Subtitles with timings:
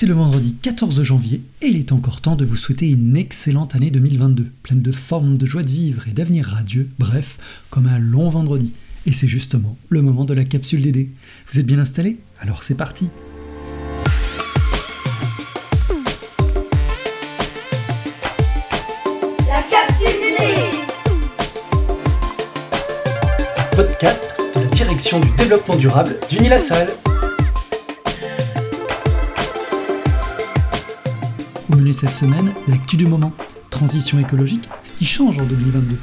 [0.00, 3.74] C'est le vendredi 14 janvier et il est encore temps de vous souhaiter une excellente
[3.74, 7.36] année 2022, pleine de formes, de joie de vivre et d'avenir radieux, bref,
[7.68, 8.74] comme un long vendredi.
[9.06, 11.10] Et c'est justement le moment de la capsule d'aider.
[11.50, 12.20] Vous êtes bien installés?
[12.40, 13.08] Alors c'est parti
[19.48, 20.62] La capsule d'aider
[23.74, 26.86] Podcast de la direction du développement durable d'Unilassal.
[27.04, 27.07] Au
[31.92, 33.32] cette semaine, l'actu du moment.
[33.70, 35.96] Transition écologique, ce qui change en 2022.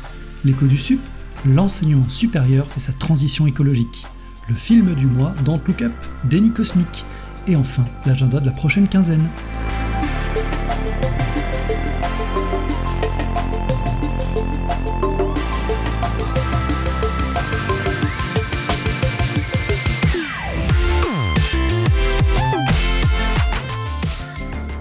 [0.46, 1.00] L'écho du SUP,
[1.46, 4.06] l'enseignement supérieur fait sa transition écologique.
[4.48, 5.84] Le film du mois, Don't Look
[6.24, 7.04] Déni Cosmique.
[7.48, 9.28] Et enfin, l'agenda de la prochaine quinzaine.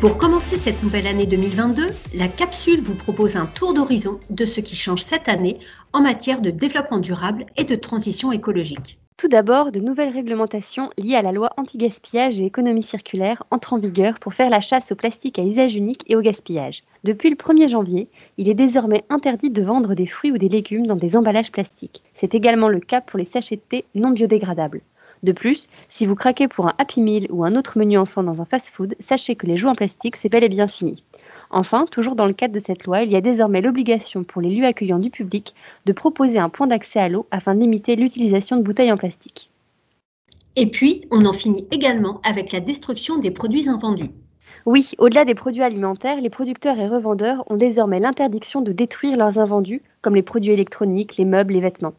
[0.05, 1.83] Pour commencer cette nouvelle année 2022,
[2.17, 5.55] la capsule vous propose un tour d'horizon de ce qui change cette année
[5.95, 8.99] en matière de développement durable et de transition écologique.
[9.17, 13.79] Tout d'abord, de nouvelles réglementations liées à la loi anti-gaspillage et économie circulaire entrent en
[13.79, 16.83] vigueur pour faire la chasse au plastique à usage unique et au gaspillage.
[17.05, 20.87] Depuis le 1er janvier, il est désormais interdit de vendre des fruits ou des légumes
[20.87, 22.03] dans des emballages plastiques.
[22.13, 24.83] C'est également le cas pour les sachets de thé non biodégradables.
[25.25, 28.43] De plus, si vous craquez pour un Happy Meal ou un autre menu enfant dans
[28.43, 31.03] un fast-food, sachez que les jouets en plastique, c'est bel et bien fini.
[31.49, 34.51] Enfin, toujours dans le cadre de cette loi, il y a désormais l'obligation pour les
[34.51, 35.55] lieux accueillants du public
[35.87, 39.51] de proposer un point d'accès à l'eau afin de limiter l'utilisation de bouteilles en plastique.
[40.57, 44.11] Et puis, on en finit également avec la destruction des produits invendus.
[44.67, 49.39] Oui, au-delà des produits alimentaires, les producteurs et revendeurs ont désormais l'interdiction de détruire leurs
[49.39, 51.95] invendus, comme les produits électroniques, les meubles, les vêtements.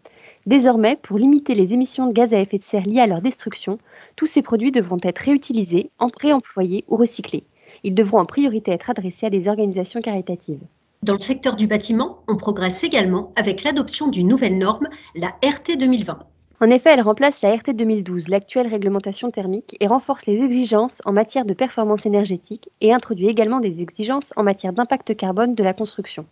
[0.46, 3.80] Désormais, pour limiter les émissions de gaz à effet de serre liées à leur destruction,
[4.16, 7.44] tous ces produits devront être réutilisés, réemployés ou recyclés.
[7.84, 10.62] Ils devront en priorité être adressés à des organisations caritatives.
[11.02, 15.78] Dans le secteur du bâtiment, on progresse également avec l'adoption d'une nouvelle norme, la RT
[15.80, 16.20] 2020.
[16.61, 21.11] En effet, elle remplace la RT 2012, l'actuelle réglementation thermique, et renforce les exigences en
[21.11, 25.73] matière de performance énergétique et introduit également des exigences en matière d'impact carbone de la
[25.73, 26.26] construction.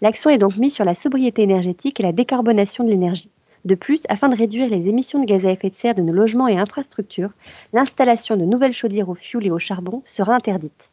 [0.00, 3.30] L'accent est donc mis sur la sobriété énergétique et la décarbonation de l'énergie.
[3.66, 6.12] De plus, afin de réduire les émissions de gaz à effet de serre de nos
[6.12, 7.32] logements et infrastructures,
[7.72, 10.92] l'installation de nouvelles chaudières au fioul et au charbon sera interdite.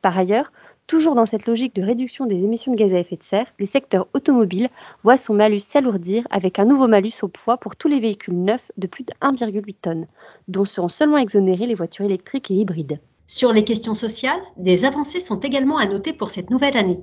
[0.00, 0.50] Par ailleurs,
[0.86, 3.66] toujours dans cette logique de réduction des émissions de gaz à effet de serre, le
[3.66, 4.70] secteur automobile
[5.02, 8.72] voit son malus s'alourdir avec un nouveau malus au poids pour tous les véhicules neufs
[8.78, 10.06] de plus de 1,8 tonnes,
[10.48, 13.00] dont seront seulement exonérées les voitures électriques et hybrides.
[13.26, 17.00] Sur les questions sociales, des avancées sont également à noter pour cette nouvelle année.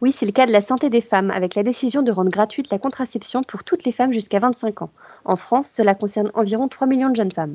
[0.00, 2.70] Oui, c'est le cas de la santé des femmes, avec la décision de rendre gratuite
[2.70, 4.90] la contraception pour toutes les femmes jusqu'à 25 ans.
[5.24, 7.54] En France, cela concerne environ 3 millions de jeunes femmes.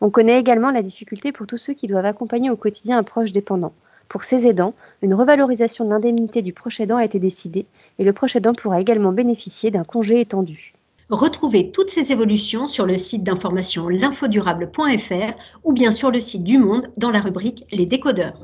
[0.00, 3.32] On connaît également la difficulté pour tous ceux qui doivent accompagner au quotidien un proche
[3.32, 3.72] dépendant.
[4.08, 7.66] Pour ces aidants, une revalorisation de l'indemnité du proche aidant a été décidée
[7.98, 10.72] et le proche aidant pourra également bénéficier d'un congé étendu.
[11.08, 16.58] Retrouvez toutes ces évolutions sur le site d'information l'infodurable.fr ou bien sur le site du
[16.58, 18.40] Monde dans la rubrique Les décodeurs.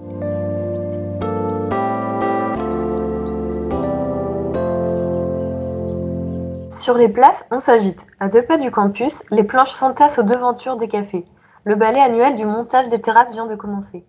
[6.82, 8.08] Sur les places, on s'agite.
[8.18, 11.24] À deux pas du campus, les planches s'entassent aux devantures des cafés.
[11.62, 14.04] Le balai annuel du montage des terrasses vient de commencer.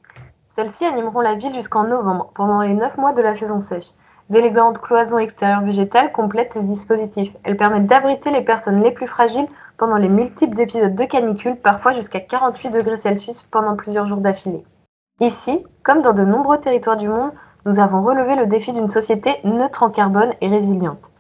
[0.48, 3.92] Celles-ci animeront la ville jusqu'en novembre, pendant les neuf mois de la saison sèche.
[4.32, 7.32] D'élégantes cloisons extérieures végétales complètent ces dispositifs.
[7.44, 9.48] Elles permettent d'abriter les personnes les plus fragiles
[9.78, 14.64] pendant les multiples épisodes de canicule, parfois jusqu'à 48 degrés Celsius pendant plusieurs jours d'affilée.
[15.20, 17.34] Ici, comme dans de nombreux territoires du monde,
[17.68, 21.12] nous avons relevé le défi d'une société neutre en carbone et résiliente.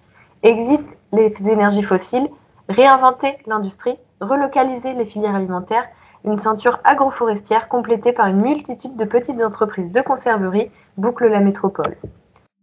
[0.41, 0.81] Exit
[1.13, 2.27] les énergies fossiles,
[2.67, 5.87] réinventer l'industrie, relocaliser les filières alimentaires,
[6.25, 11.95] une ceinture agroforestière complétée par une multitude de petites entreprises de conserverie boucle la métropole.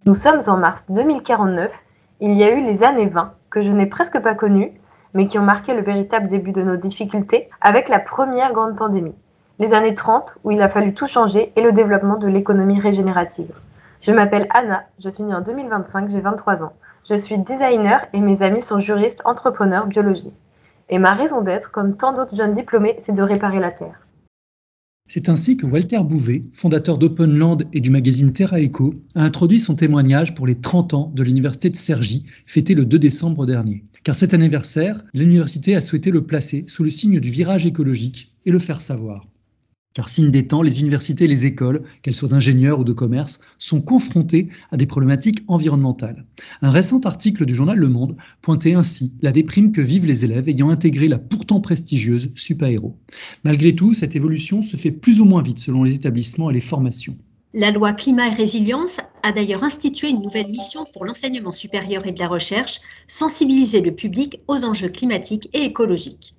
[0.05, 1.73] Nous sommes en mars 2049,
[2.21, 4.73] il y a eu les années 20, que je n'ai presque pas connues,
[5.15, 9.15] mais qui ont marqué le véritable début de nos difficultés avec la première grande pandémie.
[9.59, 13.53] Les années 30, où il a fallu tout changer, et le développement de l'économie régénérative.
[14.01, 16.73] Je m'appelle Anna, je suis née en 2025, j'ai 23 ans.
[17.11, 20.45] Je suis designer et mes amis sont juristes, entrepreneurs, biologistes.
[20.89, 24.07] Et ma raison d'être, comme tant d'autres jeunes diplômés, c'est de réparer la Terre.
[25.09, 29.75] C'est ainsi que Walter Bouvet, fondateur d'Openland et du magazine Terra Eco, a introduit son
[29.75, 33.83] témoignage pour les 30 ans de l'université de Cergy, fêté le 2 décembre dernier.
[34.05, 38.53] Car cet anniversaire, l'université a souhaité le placer sous le signe du virage écologique et
[38.53, 39.27] le faire savoir.
[39.93, 43.41] Car signe des temps, les universités et les écoles, qu'elles soient d'ingénieurs ou de commerce,
[43.59, 46.27] sont confrontées à des problématiques environnementales.
[46.63, 50.49] Un récent article du journal Le Monde pointait ainsi la déprime que vivent les élèves
[50.49, 52.97] ayant intégré la pourtant prestigieuse Supaéro.
[53.43, 56.61] Malgré tout, cette évolution se fait plus ou moins vite selon les établissements et les
[56.61, 57.17] formations.
[57.53, 62.13] La loi climat et résilience a d'ailleurs institué une nouvelle mission pour l'enseignement supérieur et
[62.13, 66.37] de la recherche, sensibiliser le public aux enjeux climatiques et écologiques.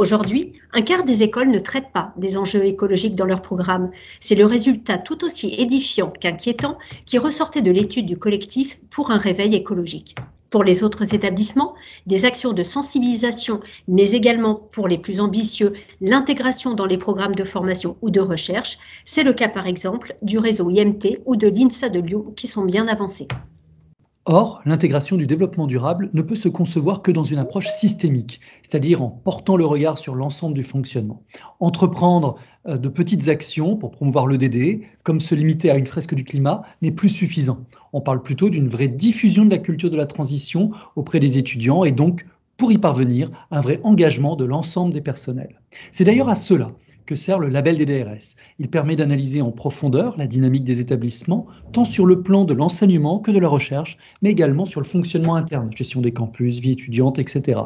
[0.00, 3.90] Aujourd'hui, un quart des écoles ne traitent pas des enjeux écologiques dans leur programme.
[4.18, 9.18] C'est le résultat tout aussi édifiant qu'inquiétant qui ressortait de l'étude du collectif pour un
[9.18, 10.16] réveil écologique.
[10.48, 11.74] Pour les autres établissements,
[12.06, 17.44] des actions de sensibilisation, mais également pour les plus ambitieux, l'intégration dans les programmes de
[17.44, 18.78] formation ou de recherche.
[19.04, 22.64] C'est le cas par exemple du réseau IMT ou de l'INSA de Lyon qui sont
[22.64, 23.28] bien avancés.
[24.26, 29.00] Or, l'intégration du développement durable ne peut se concevoir que dans une approche systémique, c'est-à-dire
[29.00, 31.22] en portant le regard sur l'ensemble du fonctionnement.
[31.58, 32.36] Entreprendre
[32.68, 36.62] euh, de petites actions pour promouvoir l'EDD, comme se limiter à une fresque du climat,
[36.82, 37.64] n'est plus suffisant.
[37.94, 41.84] On parle plutôt d'une vraie diffusion de la culture de la transition auprès des étudiants
[41.84, 42.26] et donc,
[42.58, 45.58] pour y parvenir, un vrai engagement de l'ensemble des personnels.
[45.92, 46.72] C'est d'ailleurs à cela
[47.10, 48.36] que sert le label des DRS.
[48.60, 53.18] Il permet d'analyser en profondeur la dynamique des établissements, tant sur le plan de l'enseignement
[53.18, 57.18] que de la recherche, mais également sur le fonctionnement interne, gestion des campus, vie étudiante,
[57.18, 57.62] etc.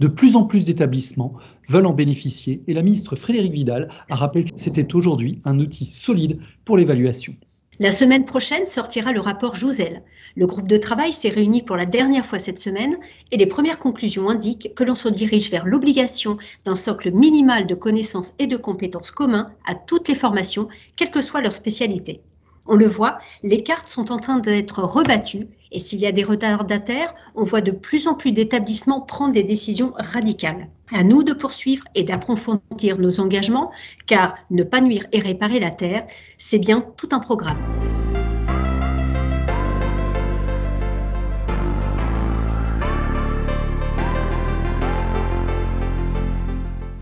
[0.00, 1.34] De plus en plus d'établissements
[1.68, 5.84] veulent en bénéficier et la ministre Frédérique Vidal a rappelé que c'était aujourd'hui un outil
[5.84, 7.34] solide pour l'évaluation.
[7.78, 10.02] La semaine prochaine sortira le rapport Jouzel.
[10.34, 12.96] Le groupe de travail s'est réuni pour la dernière fois cette semaine
[13.32, 17.74] et les premières conclusions indiquent que l'on se dirige vers l'obligation d'un socle minimal de
[17.74, 22.22] connaissances et de compétences communs à toutes les formations, quelle que soit leur spécialité.
[22.68, 26.24] On le voit, les cartes sont en train d'être rebattues et s'il y a des
[26.24, 30.66] retardataires, on voit de plus en plus d'établissements prendre des décisions radicales.
[30.92, 33.70] À nous de poursuivre et d'approfondir nos engagements,
[34.06, 36.08] car ne pas nuire et réparer la Terre,
[36.38, 37.58] c'est bien tout un programme.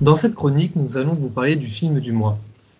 [0.02, 2.36] Dans cette chronique, nous allons vous parler du film du mois.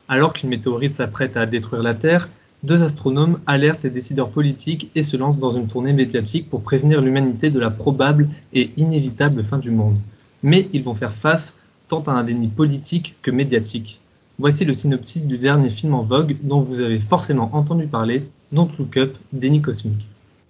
[0.06, 2.28] Alors qu'une météorite s'apprête à détruire la Terre,
[2.64, 7.02] deux astronomes alertent les décideurs politiques et se lancent dans une tournée médiatique pour prévenir
[7.02, 9.98] l'humanité de la probable et inévitable fin du monde.
[10.42, 11.56] Mais ils vont faire face
[11.88, 14.00] tant à un déni politique que médiatique.
[14.38, 18.70] Voici le synopsis du dernier film en vogue dont vous avez forcément entendu parler, Don't
[18.78, 20.08] Look Up, Déni cosmique.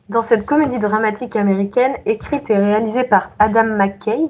[0.09, 4.21] Dans cette comédie dramatique américaine, écrite et réalisée par Adam McKay,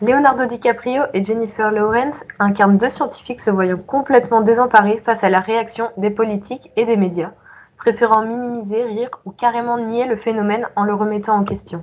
[0.00, 5.40] Leonardo DiCaprio et Jennifer Lawrence incarnent deux scientifiques se voyant complètement désemparés face à la
[5.40, 7.32] réaction des politiques et des médias,
[7.78, 11.82] préférant minimiser, rire ou carrément nier le phénomène en le remettant en question.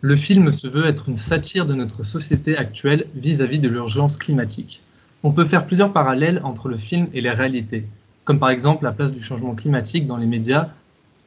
[0.00, 4.82] Le film se veut être une satire de notre société actuelle vis-à-vis de l'urgence climatique.
[5.22, 7.84] On peut faire plusieurs parallèles entre le film et les réalités,
[8.24, 10.68] comme par exemple la place du changement climatique dans les médias.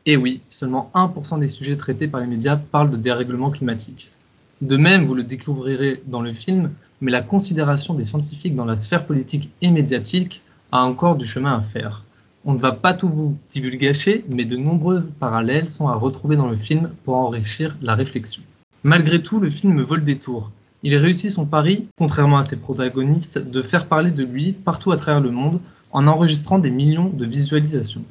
[0.07, 4.11] Et oui, seulement 1% des sujets traités par les médias parlent de dérèglement climatique.
[4.61, 6.71] De même, vous le découvrirez dans le film,
[7.01, 10.41] mais la considération des scientifiques dans la sphère politique et médiatique
[10.71, 12.03] a encore du chemin à faire.
[12.45, 16.49] On ne va pas tout vous divulgacher, mais de nombreux parallèles sont à retrouver dans
[16.49, 18.43] le film pour enrichir la réflexion.
[18.83, 20.51] Malgré tout, le film vole des tours.
[20.83, 24.97] Il réussit son pari, contrairement à ses protagonistes, de faire parler de lui partout à
[24.97, 25.59] travers le monde
[25.91, 28.03] en enregistrant des millions de visualisations.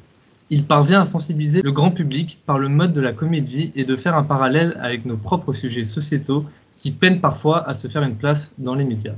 [0.53, 3.95] Il parvient à sensibiliser le grand public par le mode de la comédie et de
[3.95, 6.43] faire un parallèle avec nos propres sujets sociétaux
[6.75, 9.15] qui peinent parfois à se faire une place dans les médias.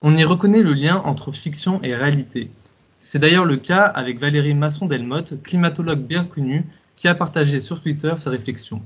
[0.00, 2.50] On y reconnaît le lien entre fiction et réalité.
[2.98, 6.64] C'est d'ailleurs le cas avec Valérie Masson-Delmotte, climatologue bien connue,
[6.96, 8.80] qui a partagé sur Twitter ses réflexions.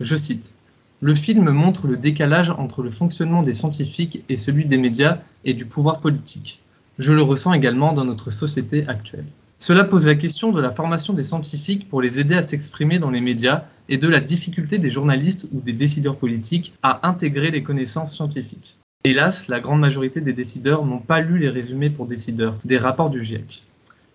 [0.00, 0.52] Je cite
[1.00, 5.54] Le film montre le décalage entre le fonctionnement des scientifiques et celui des médias et
[5.54, 6.60] du pouvoir politique.
[6.98, 9.26] Je le ressens également dans notre société actuelle.
[9.58, 13.10] Cela pose la question de la formation des scientifiques pour les aider à s'exprimer dans
[13.10, 17.62] les médias et de la difficulté des journalistes ou des décideurs politiques à intégrer les
[17.62, 18.76] connaissances scientifiques.
[19.04, 23.08] Hélas, la grande majorité des décideurs n'ont pas lu les résumés pour décideurs des rapports
[23.08, 23.64] du GIEC.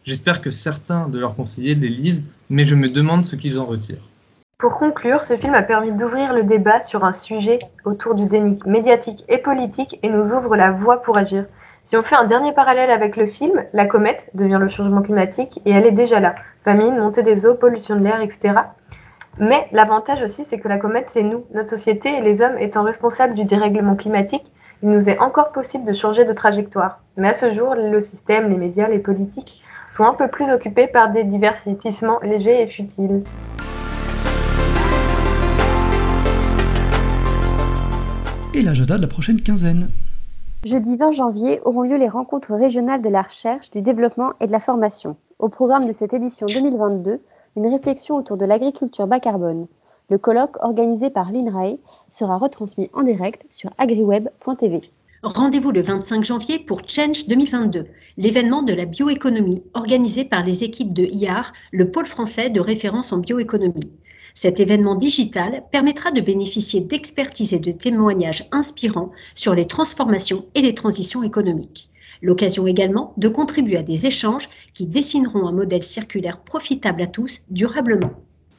[0.03, 3.65] J'espère que certains de leurs conseillers les lisent, mais je me demande ce qu'ils en
[3.65, 4.07] retirent.
[4.59, 8.59] Pour conclure, ce film a permis d'ouvrir le débat sur un sujet autour du déni
[8.67, 11.45] médiatique et politique et nous ouvre la voie pour agir.
[11.83, 15.59] Si on fait un dernier parallèle avec le film, la comète devient le changement climatique
[15.65, 16.35] et elle est déjà là.
[16.63, 18.53] Famine, montée des eaux, pollution de l'air, etc.
[19.39, 22.83] Mais l'avantage aussi, c'est que la comète, c'est nous, notre société et les hommes étant
[22.83, 24.51] responsables du dérèglement climatique,
[24.83, 26.99] il nous est encore possible de changer de trajectoire.
[27.17, 30.87] Mais à ce jour, le système, les médias, les politiques sont un peu plus occupés
[30.87, 33.23] par des divertissements légers et futiles.
[38.53, 39.89] Et l'agenda de la prochaine quinzaine.
[40.63, 44.51] Jeudi 20 janvier auront lieu les rencontres régionales de la recherche, du développement et de
[44.51, 45.17] la formation.
[45.39, 47.19] Au programme de cette édition 2022,
[47.55, 49.65] une réflexion autour de l'agriculture bas carbone.
[50.11, 51.77] Le colloque organisé par l'INRAE
[52.11, 54.81] sera retransmis en direct sur agriweb.tv.
[55.23, 57.87] Rendez-vous le 25 janvier pour Change 2022,
[58.17, 63.11] l'événement de la bioéconomie organisé par les équipes de IAR, le pôle français de référence
[63.11, 63.91] en bioéconomie.
[64.33, 70.61] Cet événement digital permettra de bénéficier d'expertise et de témoignages inspirants sur les transformations et
[70.61, 71.89] les transitions économiques.
[72.21, 77.41] L'occasion également de contribuer à des échanges qui dessineront un modèle circulaire profitable à tous
[77.49, 78.11] durablement.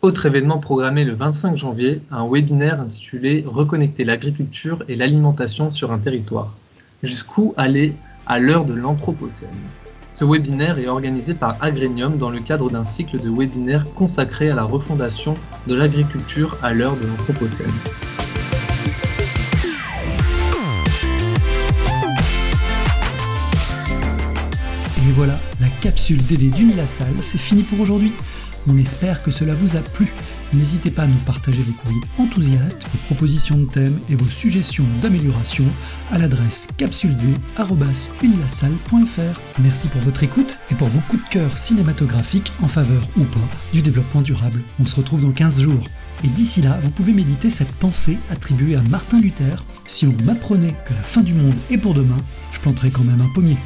[0.02, 5.98] Autre événement programmé le 25 janvier, un webinaire intitulé Reconnecter l'agriculture et l'alimentation sur un
[5.98, 6.56] territoire.
[7.04, 7.92] Jusqu'où aller
[8.26, 9.48] à l'heure de l'Anthropocène?
[10.14, 14.54] Ce webinaire est organisé par Agrenium dans le cadre d'un cycle de webinaires consacré à
[14.54, 15.34] la refondation
[15.66, 17.66] de l'agriculture à l'heure de l'Anthropocène.
[24.98, 28.12] Et voilà, la capsule DD d'Unilassal, c'est fini pour aujourd'hui.
[28.68, 30.12] On espère que cela vous a plu.
[30.52, 34.86] N'hésitez pas à nous partager vos courriers enthousiastes, vos propositions de thèmes et vos suggestions
[35.00, 35.64] d'amélioration
[36.10, 39.40] à l'adresse capsule2.unilassal.fr.
[39.60, 43.40] Merci pour votre écoute et pour vos coups de cœur cinématographiques en faveur ou pas
[43.72, 44.62] du développement durable.
[44.80, 45.88] On se retrouve dans 15 jours.
[46.24, 49.64] Et d'ici là, vous pouvez méditer cette pensée attribuée à Martin Luther.
[49.88, 52.18] Si l'on m'apprenait que la fin du monde est pour demain,
[52.52, 53.56] je planterais quand même un pommier.